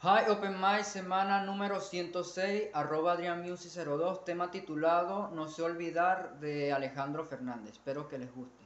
Hi 0.00 0.30
Open 0.30 0.60
Mic, 0.60 0.84
semana 0.84 1.42
número 1.42 1.80
106, 1.80 2.70
arroba 2.72 3.18
AdrianMusic02, 3.18 4.22
tema 4.24 4.48
titulado 4.48 5.28
No 5.34 5.48
sé 5.48 5.62
olvidar 5.62 6.38
de 6.38 6.72
Alejandro 6.72 7.24
Fernández. 7.24 7.72
Espero 7.72 8.06
que 8.06 8.16
les 8.16 8.32
guste. 8.32 8.64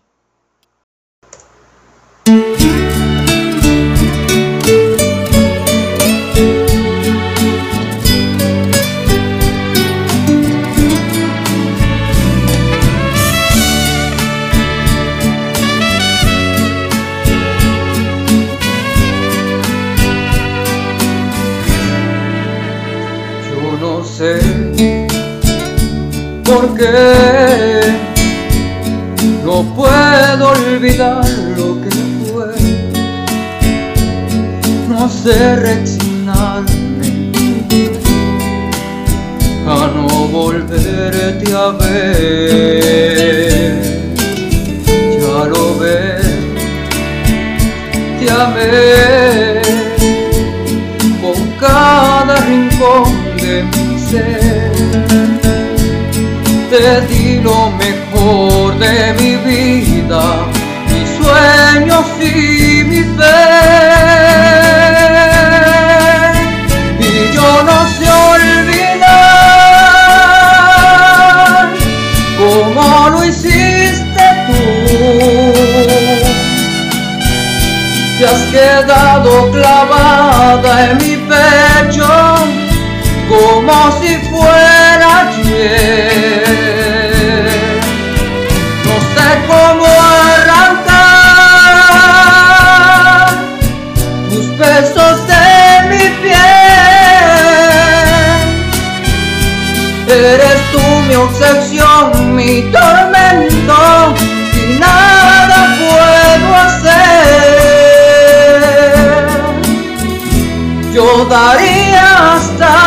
Sé 24.22 24.38
por 26.44 26.76
qué 26.76 27.80
no 29.44 29.64
puedo 29.74 30.50
olvidar 30.50 31.28
lo 31.56 31.80
que 31.82 31.90
fue. 32.30 32.54
No 34.88 35.08
sé 35.08 35.56
resignarme 35.56 37.32
a 39.66 39.90
no 39.96 40.06
volverte 40.28 41.52
a 41.52 41.70
ver. 41.80 42.62
Ya 45.20 45.38
lo 45.52 45.78
ves, 45.80 46.26
te 48.20 48.30
amé 48.30 49.51
Te 56.82 57.00
di 57.02 57.38
lo 57.38 57.70
mejor 57.70 58.76
de 58.76 59.14
mi 59.14 59.36
vida, 59.36 60.22
mis 60.88 61.08
sueños 61.16 62.06
y 62.20 62.82
mi 62.82 63.02
fe. 63.16 63.38
Y 66.98 67.32
yo 67.36 67.62
no 67.62 67.86
sé 67.86 68.10
olvidar 68.34 69.28
como 72.36 73.10
lo 73.10 73.24
hiciste 73.26 74.24
tú 74.48 74.62
te 78.18 78.24
has 78.26 78.42
quedado 78.50 79.52
clavada 79.52 80.70
en 80.90 80.96
mi 80.98 81.14
pecho 81.30 82.10
como 83.28 83.76
si 84.00 84.12
fuera 84.30 84.71
Eres 100.08 100.60
tú 100.72 100.80
mi 101.08 101.14
obsesión, 101.14 102.34
mi 102.34 102.62
tormento 102.72 104.14
y 104.54 104.78
nada 104.78 105.76
puedo 105.78 106.54
hacer. 106.56 107.02
Yo 110.92 111.24
daría 111.26 112.34
hasta 112.34 112.81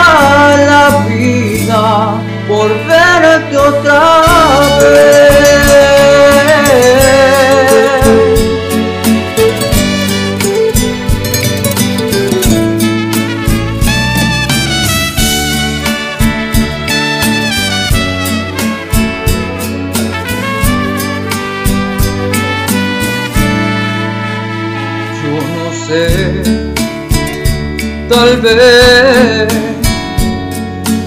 tal 28.09 28.41
vez 28.41 29.53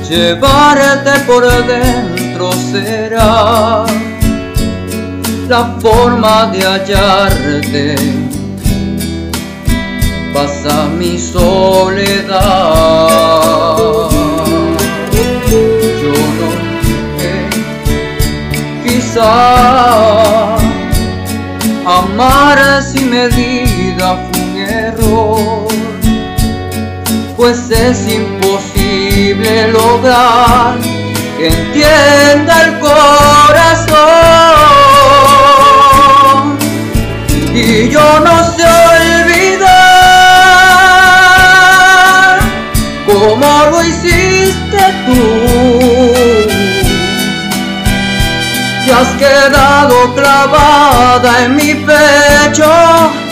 llevarte 0.09 1.19
por 1.27 1.44
dentro 1.66 2.53
será 2.53 3.84
la 5.49 5.77
forma 5.81 6.47
de 6.53 6.62
hallarte. 6.62 7.97
Pasa 10.33 10.87
mi 10.97 11.19
soledad. 11.19 12.38
Yo 16.00 16.12
no 16.38 16.49
sé, 17.19 17.33
quizás 18.84 20.62
Amar 21.84 22.83
sin 22.83 23.09
medida 23.09 23.68
fue 23.68 23.68
pues 27.36 27.70
es 27.70 28.06
imposible 28.08 29.69
lograr 29.72 30.76
que 31.38 31.46
entienda 31.48 32.62
el 32.64 32.78
corazón. 32.78 33.98
Y 37.54 37.88
yo 37.88 38.20
no 38.20 38.44
sé 38.52 38.64
olvidar 39.24 39.69
como 43.06 43.64
lo 43.70 43.82
hiciste 43.84 44.82
tú. 45.06 45.22
Te 48.84 48.92
has 48.92 49.08
quedado 49.16 50.14
clavada 50.14 51.44
en 51.44 51.56
mi 51.56 51.75
pecho 51.75 53.28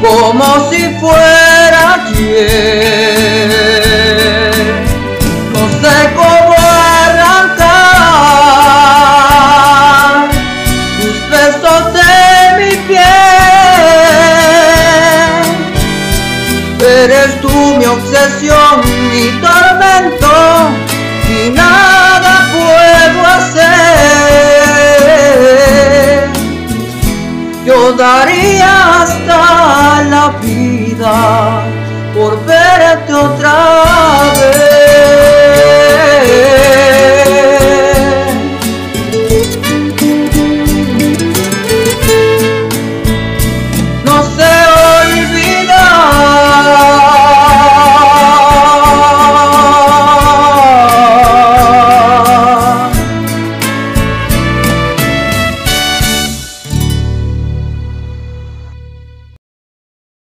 como 0.00 0.70
si 0.70 0.94
fuera 1.00 2.04
ayer. 2.06 2.60
No 5.52 5.62
sé 5.80 5.96
cómo 6.14 6.54
arrancar 7.04 7.78
tus 11.00 11.16
besos 11.30 11.82
de 11.94 12.12
mi 12.58 12.72
piel. 12.86 13.04
Eres 16.80 17.30
tú 17.40 17.52
mi 17.76 17.86
obsesión, 17.86 18.80
mi 19.10 19.26
tormento 19.40 20.34
y 21.28 21.50
Yo 27.68 27.92
daría 27.92 29.02
hasta 29.02 30.02
la 30.04 30.28
vida 30.40 31.64
por 32.14 32.42
verte 32.46 33.12
otra 33.12 34.32
vez. 34.40 34.87